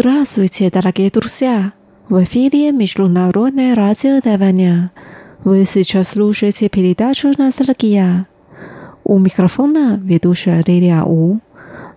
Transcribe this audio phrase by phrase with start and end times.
[0.00, 1.74] Здравствуйте, дорогие друзья!
[2.08, 4.92] В эфире Международное радио Тайваня.
[5.44, 8.26] Вы сейчас слушаете передачу «Ностальгия».
[9.04, 11.40] У микрофона ведущая Лилия У.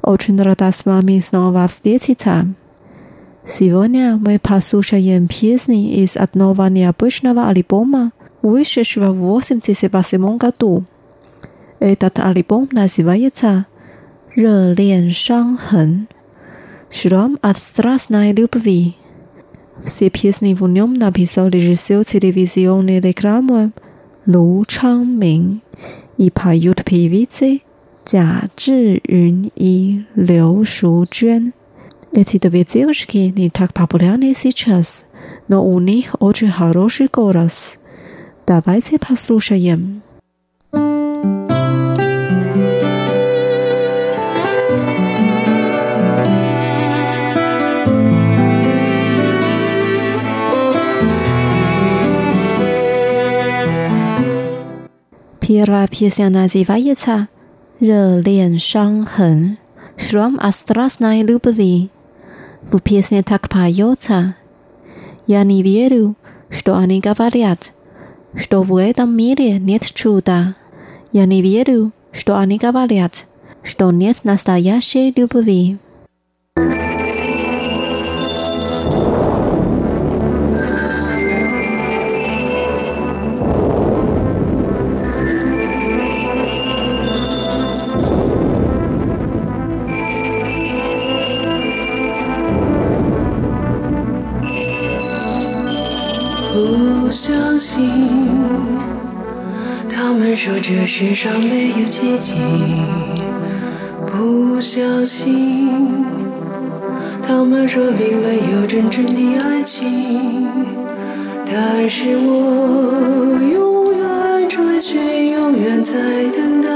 [0.02, 2.48] Очень рада с вами снова встретиться.
[3.46, 8.12] Сегодня мы послушаем песни из одного необычного альбома,
[8.42, 10.84] вышедшего в 1988 году.
[11.80, 13.66] Этот альбом называется
[14.36, 16.10] «Релен Шанхен».
[16.94, 18.96] Шрам от страстной любви.
[19.84, 23.72] Все песни в нем написал режиссер телевизионной рекламы
[24.28, 25.64] Лу Чангмин
[26.18, 27.62] и поют певицы
[28.06, 31.54] Жia Zhiyun и Liu Shuzhen.
[32.12, 35.06] Эти две девушки не так популярны сейчас,
[35.48, 37.80] но у них очень хороший голос.
[38.46, 40.03] Давайте послушаем.
[55.43, 57.29] Первая песня называется
[57.81, 59.59] «热恋伤痕»
[59.97, 61.91] Шрам от страстной любви.
[62.63, 64.37] В песне так поется
[65.27, 66.17] «Я не верю,
[66.51, 67.73] что они говорят,
[68.35, 70.55] что в этом мире нет чуда.
[71.13, 73.27] Я не верю, что они говорят,
[73.63, 75.79] что нет настоящей любви».
[100.46, 102.34] 说这世上没有奇迹。
[104.08, 105.70] 不相信，
[107.26, 110.46] 他们说并没有真正的爱情。
[111.46, 115.98] 但是我永远追寻，永远在
[116.36, 116.70] 等待，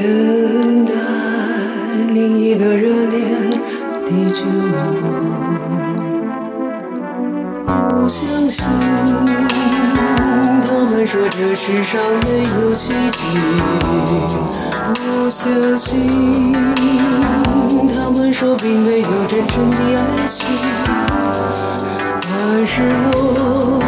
[0.00, 0.92] 等待
[2.12, 3.48] 另一个热恋
[4.06, 5.41] 的折磨。
[11.12, 13.22] 说这世上没有奇迹。
[14.94, 16.54] 不相信，
[17.94, 20.46] 他们说并没有真正的爱情。
[22.22, 22.80] 但是
[23.12, 23.78] 我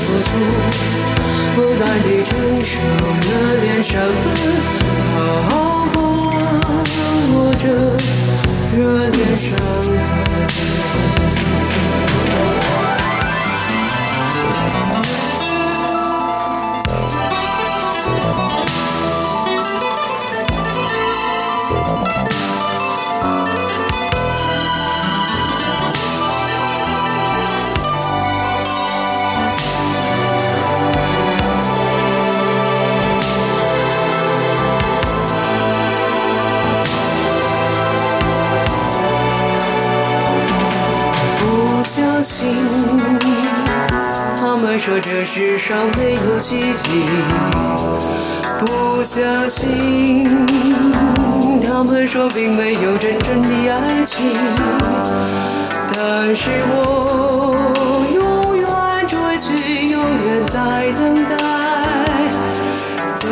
[0.00, 0.30] 付出，
[1.54, 2.30] 不断地承
[2.64, 2.70] 受
[3.26, 3.28] 热
[3.62, 4.24] 恋伤痕，
[5.14, 5.16] 好
[5.48, 5.52] 好
[7.34, 7.64] 握着
[8.76, 8.78] 热
[9.10, 9.46] 恋伤
[41.98, 42.46] 相信，
[44.40, 47.02] 他们说这世上没有奇迹。
[48.60, 50.46] 不相信，
[51.60, 54.30] 他们说并没有真正的爱情。
[55.92, 58.68] 但是我永远
[59.08, 61.36] 追寻，永远在等待，
[63.18, 63.28] 等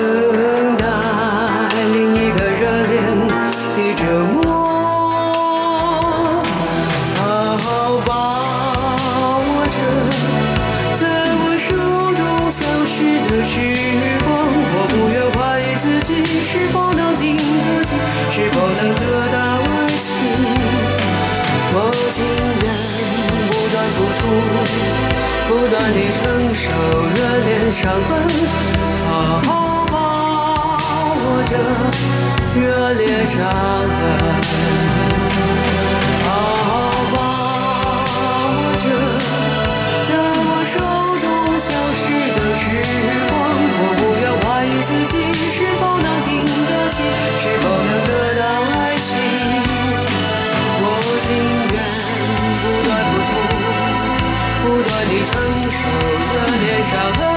[18.37, 19.03] 是否能得
[19.33, 20.05] 到爱情。
[21.73, 21.75] 我
[22.13, 22.21] 情
[22.61, 22.65] 愿
[23.49, 24.21] 不断付出，
[25.49, 26.21] 不断地承
[26.53, 26.69] 受
[27.17, 28.13] 热恋伤痕，
[29.09, 29.49] 好好
[29.91, 29.97] 把
[31.17, 31.57] 握着
[32.61, 32.61] 热
[32.93, 33.41] 恋伤
[33.97, 34.01] 痕。
[36.27, 36.29] 好
[36.61, 36.69] 好
[37.15, 37.17] 把
[38.53, 38.85] 握着
[40.05, 40.13] 在
[40.45, 40.77] 我手
[41.25, 41.25] 中
[41.59, 42.05] 消失
[42.37, 42.63] 的时
[43.31, 43.33] 光，
[43.81, 45.25] 我不愿怀疑自己
[46.97, 47.03] 是
[47.59, 48.11] 否能得
[48.41, 49.11] 到爱情？
[50.81, 50.85] 我
[51.21, 51.29] 情
[51.73, 51.77] 愿
[52.63, 53.31] 不断付出
[54.63, 55.33] 不断的承
[55.71, 55.79] 受
[56.33, 56.91] 着年少
[57.21, 57.36] 的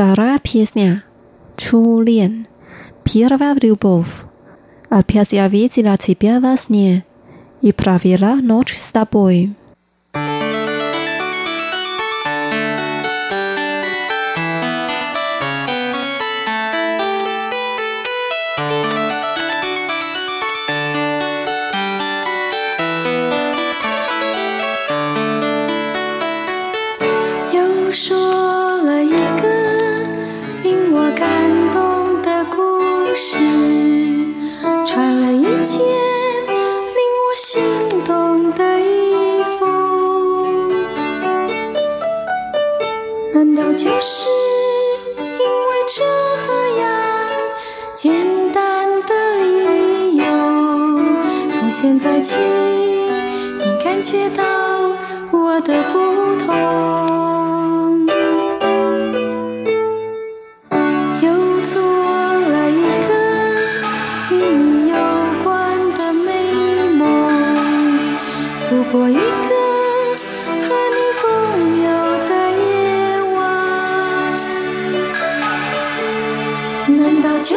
[0.00, 1.04] Вторая песня
[1.58, 2.46] «Чу лен».
[3.04, 4.24] Первая любовь.
[4.88, 7.04] Опять я видела тебя во сне
[7.60, 9.54] и провела ночь с тобой.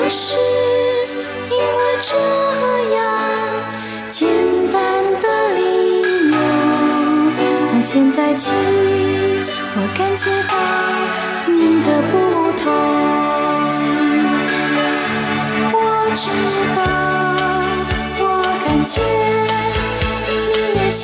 [0.10, 0.36] 是
[1.50, 2.16] 因为这
[2.96, 2.98] 样
[4.10, 4.28] 简
[4.72, 5.62] 单的理
[6.32, 6.36] 由。
[7.68, 8.52] 从现在起，
[9.76, 10.54] 我感觉到
[11.52, 12.14] 你的不
[12.62, 12.64] 同。
[15.74, 15.76] 我
[16.16, 16.30] 知
[16.76, 16.80] 道，
[18.20, 18.24] 我
[18.66, 19.02] 感觉
[20.30, 20.32] 你
[20.80, 21.04] 也想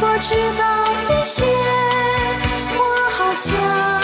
[0.00, 0.62] 多知道
[1.10, 1.44] 一些。
[2.76, 2.80] 我
[3.10, 4.03] 好想。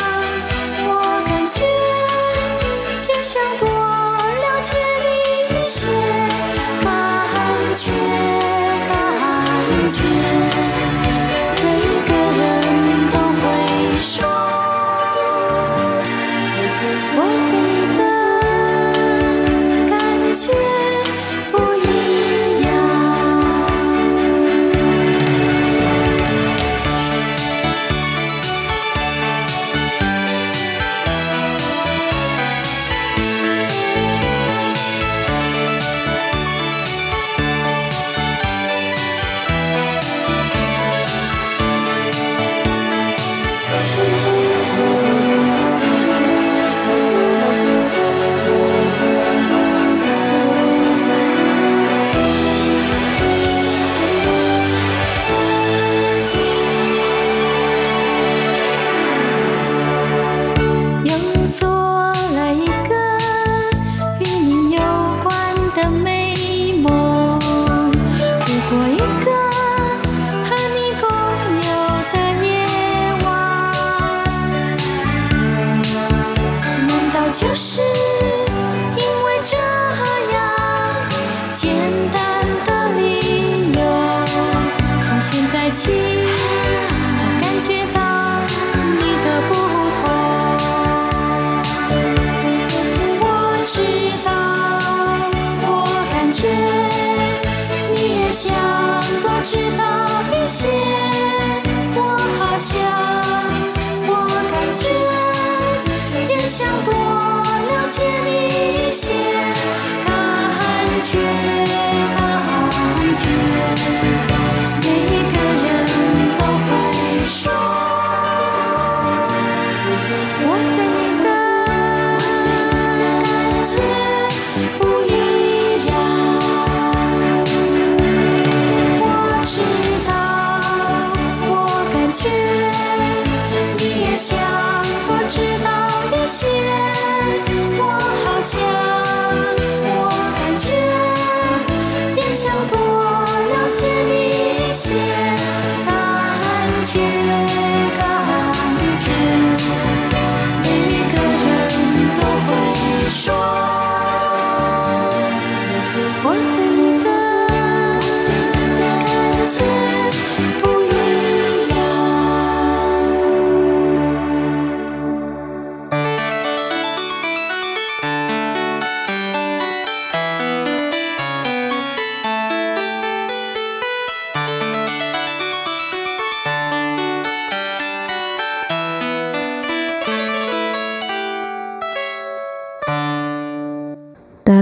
[9.90, 10.89] 间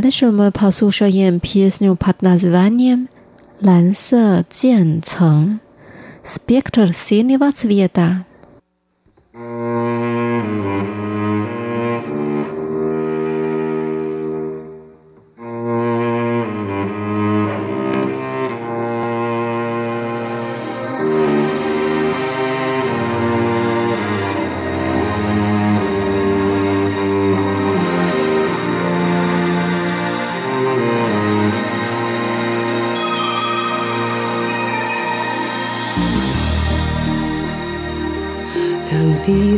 [0.08, 3.10] Дальше мы послушаем песню под названием
[3.60, 5.60] «Лан Сэ Цен Цэнг»
[6.22, 8.24] «Спектр синего цвета».
[9.34, 9.67] Mm.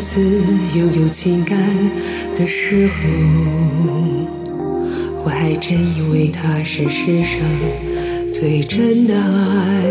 [0.00, 0.18] 次
[0.74, 1.58] 拥有情感
[2.34, 2.94] 的时候，
[5.22, 7.38] 我还真以为它是世上
[8.32, 9.84] 最真的爱。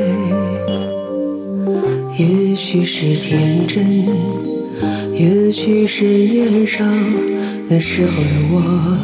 [2.17, 4.07] 也许是天真，
[5.13, 6.83] 也许是年少，
[7.67, 8.97] 那时候的我，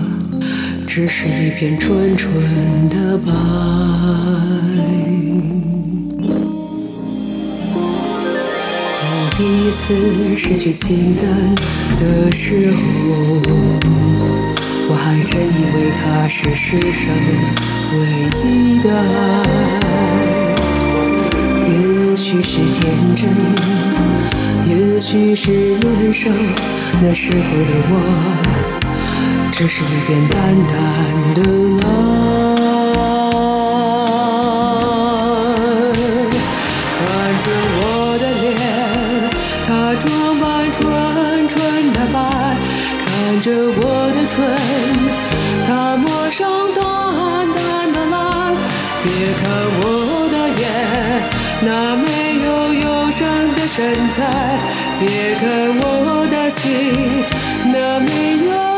[0.88, 2.34] 只是一片纯纯
[2.90, 3.32] 的白。
[9.38, 11.26] 第一次失去情感
[12.00, 12.78] 的时候，
[14.88, 17.14] 我还真以为他是世上
[18.00, 18.00] 唯
[18.46, 19.44] 一的爱。
[21.68, 22.80] 也许是天
[23.14, 23.28] 真，
[24.70, 26.32] 也许是年少，
[27.02, 27.94] 那时候的我，
[29.52, 30.76] 只是一片淡淡
[31.34, 31.42] 的
[31.82, 32.15] 蓝。
[55.00, 56.64] 别看我的心，
[57.72, 58.10] 那没
[58.46, 58.75] 有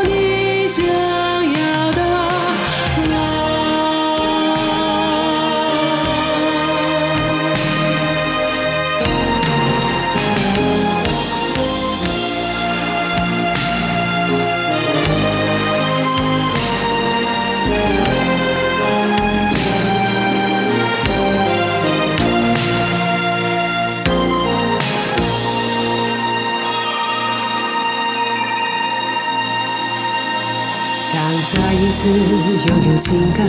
[33.00, 33.46] 情感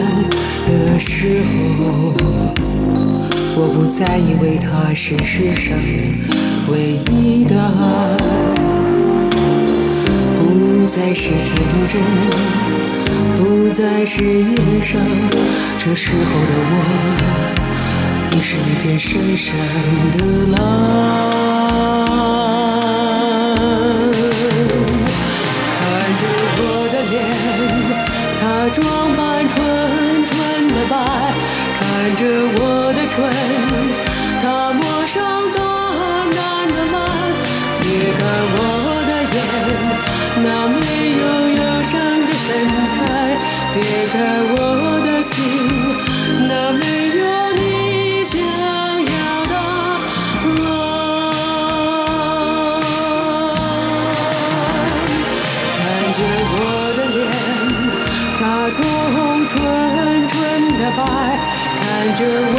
[0.65, 1.41] 的时
[1.79, 2.13] 候，
[3.55, 5.75] 我不再以为它是世上
[6.69, 8.17] 唯一的爱，
[10.37, 11.49] 不再是天
[11.87, 11.99] 真，
[13.37, 14.99] 不再是年少，
[15.79, 16.73] 这时候的我，
[18.31, 19.55] 已是一片深深
[20.11, 20.17] 的
[20.51, 20.57] 蓝。
[44.21, 45.35] 我的心，
[46.47, 46.83] 那没
[47.17, 47.23] 有
[47.53, 47.61] 你
[48.25, 49.53] 想要的
[50.65, 50.67] 爱。
[55.77, 55.79] 看
[56.13, 56.19] 着
[56.51, 56.57] 我
[56.97, 57.17] 的脸，
[58.39, 58.77] 它从
[59.45, 59.51] 纯
[60.27, 60.33] 纯
[60.77, 60.99] 的白；
[61.79, 61.81] 看
[62.15, 62.19] 着
[62.55, 62.57] 我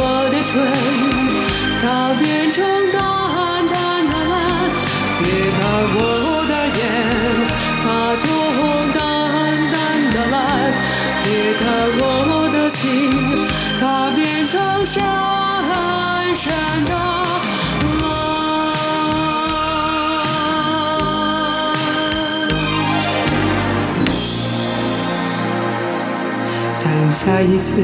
[27.23, 27.75] 再一次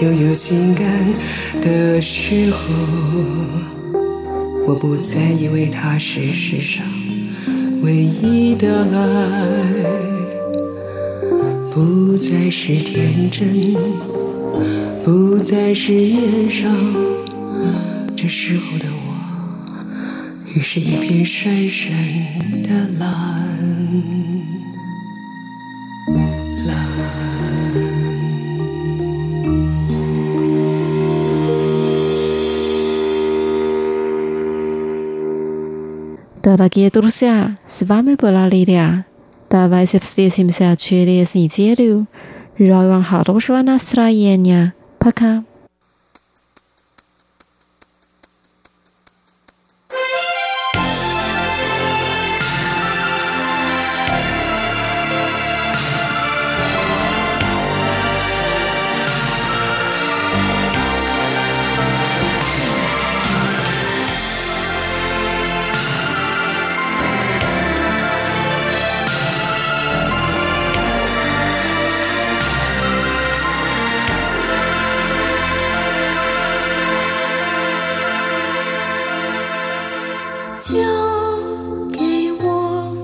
[0.00, 0.86] 拥有情感
[1.60, 2.58] 的时候，
[4.66, 6.82] 我不再以为它是世上
[7.82, 9.84] 唯一的爱，
[11.70, 13.76] 不再是天真，
[15.04, 16.66] 不再是年少，
[18.16, 19.14] 这时候的我，
[20.54, 21.92] 已是一片深深
[22.62, 23.49] 的蓝。
[36.42, 39.04] Дорогие друзья, с вами была Лилия.
[39.50, 42.06] Давайте встретимся через неделю.
[42.58, 44.72] Желаю вам хорошего настроения.
[44.98, 45.44] Пока.
[80.72, 80.78] 交
[81.92, 82.96] 给我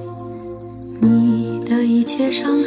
[1.01, 2.63] 你的一切伤，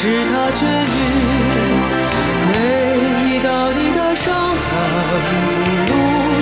[0.00, 0.98] 会使它痊愈。
[2.48, 2.52] 每
[3.26, 4.68] 一道你的伤痕
[5.88, 5.92] 露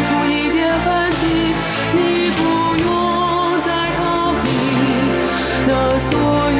[0.05, 1.23] 出一点痕迹，
[1.92, 1.99] 你
[2.37, 2.40] 不
[2.85, 2.87] 用
[3.66, 4.01] 再逃
[4.44, 4.47] 避
[5.66, 6.09] 那所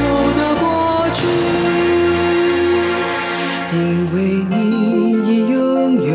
[0.00, 0.02] 有
[0.34, 0.66] 的过
[1.14, 1.18] 去，
[3.74, 3.78] 因
[4.12, 4.16] 为
[4.50, 4.54] 你
[5.28, 5.56] 已拥
[6.02, 6.11] 有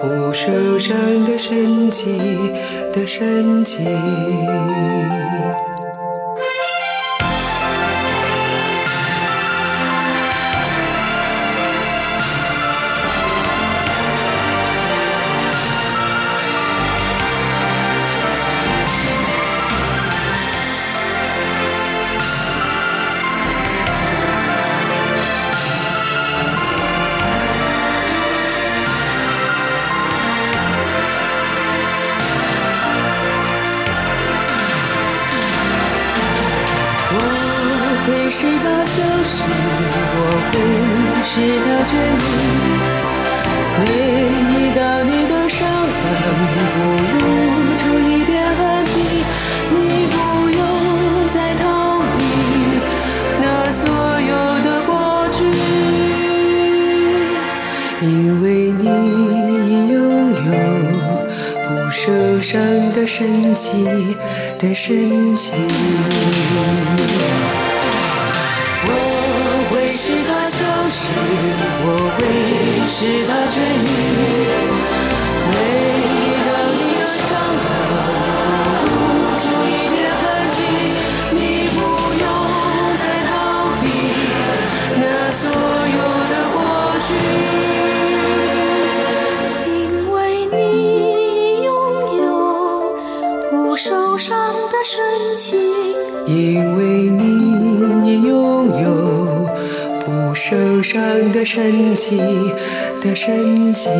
[0.00, 2.16] 不受伤的神奇
[2.92, 3.84] 的神奇。
[41.86, 42.26] 使它痊愈。
[43.78, 43.84] 每
[44.50, 46.02] 一道你的伤痕
[46.74, 46.76] 不
[47.14, 47.24] 露
[47.78, 48.90] 出一点痕迹，
[49.70, 49.74] 你
[50.10, 50.14] 不
[50.50, 50.60] 用
[51.32, 51.64] 再逃
[52.18, 52.20] 避
[53.40, 53.80] 那所
[54.20, 54.32] 有
[54.64, 54.90] 的过
[55.30, 55.38] 去，
[58.02, 58.06] 因
[58.42, 58.84] 为你
[59.68, 59.94] 已拥
[60.32, 60.54] 有
[61.62, 62.54] 不受伤
[62.94, 64.16] 的神奇
[64.58, 65.52] 的神奇。
[71.88, 74.45] 我会使它痊愈。
[101.36, 102.16] 的神奇
[103.02, 103.90] 的神奇。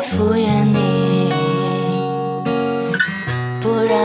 [0.00, 1.30] 敷衍你，
[3.60, 3.98] 不然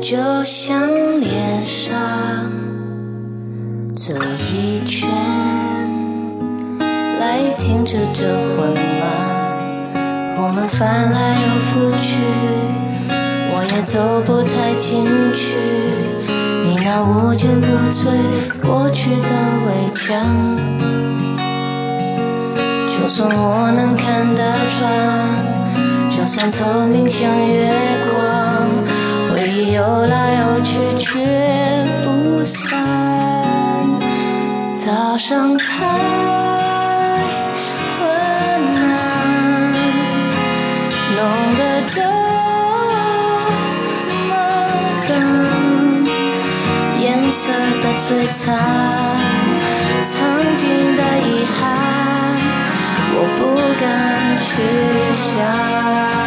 [0.00, 0.80] 就像
[1.20, 1.98] 脸上
[3.94, 4.14] 走
[4.52, 5.08] 一圈，
[7.18, 8.24] 来停止这
[8.56, 8.78] 混乱，
[10.36, 12.18] 我们翻来又覆去。
[13.52, 15.04] 我也走不太进
[15.36, 15.56] 去，
[16.64, 18.06] 你那无坚不摧
[18.62, 19.28] 过去的
[19.66, 20.08] 围墙。
[23.10, 24.40] 就算我能看得
[24.78, 24.88] 穿，
[26.08, 27.68] 就算透明像月
[28.06, 28.22] 光，
[29.34, 31.18] 回忆游来游去却
[32.04, 32.78] 不散。
[34.76, 35.88] 早上太
[37.98, 38.06] 昏
[38.78, 39.74] 暗，
[41.16, 41.18] 弄
[41.58, 42.00] 得这
[44.28, 44.30] 么
[45.08, 45.18] 冷，
[47.00, 47.50] 颜色
[47.82, 48.56] 的摧残，
[50.04, 50.14] 曾
[50.56, 51.60] 经的遗憾，
[53.22, 56.19] 我不敢去想。